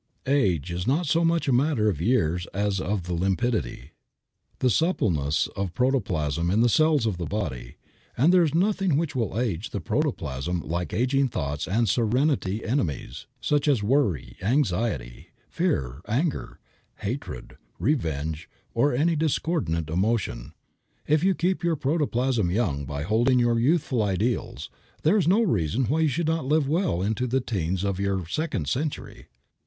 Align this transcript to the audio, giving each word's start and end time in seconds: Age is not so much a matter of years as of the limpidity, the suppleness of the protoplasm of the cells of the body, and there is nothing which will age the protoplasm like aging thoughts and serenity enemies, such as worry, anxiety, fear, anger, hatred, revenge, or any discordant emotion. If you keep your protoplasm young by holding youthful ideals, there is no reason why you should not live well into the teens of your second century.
Age 0.25 0.71
is 0.71 0.87
not 0.87 1.05
so 1.05 1.23
much 1.23 1.47
a 1.47 1.53
matter 1.53 1.87
of 1.87 2.01
years 2.01 2.47
as 2.55 2.79
of 2.81 3.03
the 3.03 3.13
limpidity, 3.13 3.91
the 4.57 4.71
suppleness 4.71 5.45
of 5.55 5.67
the 5.67 5.71
protoplasm 5.73 6.49
of 6.49 6.59
the 6.61 6.69
cells 6.69 7.05
of 7.05 7.17
the 7.19 7.27
body, 7.27 7.75
and 8.17 8.33
there 8.33 8.41
is 8.41 8.55
nothing 8.55 8.97
which 8.97 9.15
will 9.15 9.39
age 9.39 9.69
the 9.69 9.79
protoplasm 9.79 10.61
like 10.61 10.91
aging 10.91 11.27
thoughts 11.27 11.67
and 11.67 11.87
serenity 11.87 12.65
enemies, 12.65 13.27
such 13.41 13.67
as 13.67 13.83
worry, 13.83 14.37
anxiety, 14.41 15.27
fear, 15.47 16.01
anger, 16.07 16.57
hatred, 17.01 17.57
revenge, 17.77 18.49
or 18.73 18.95
any 18.95 19.15
discordant 19.15 19.87
emotion. 19.87 20.53
If 21.05 21.23
you 21.23 21.35
keep 21.35 21.63
your 21.63 21.75
protoplasm 21.75 22.49
young 22.49 22.85
by 22.85 23.03
holding 23.03 23.37
youthful 23.37 24.01
ideals, 24.01 24.71
there 25.03 25.17
is 25.17 25.27
no 25.27 25.43
reason 25.43 25.85
why 25.85 25.99
you 25.99 26.07
should 26.07 26.25
not 26.25 26.45
live 26.45 26.67
well 26.67 27.03
into 27.03 27.27
the 27.27 27.39
teens 27.39 27.83
of 27.83 27.99
your 27.99 28.27
second 28.27 28.67
century. 28.67 29.27